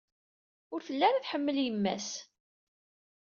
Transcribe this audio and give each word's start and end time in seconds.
Ur 0.73 0.79
telli 0.85 1.05
ara 1.07 1.23
tḥemmel 1.23 1.57
yemma-s. 1.63 2.09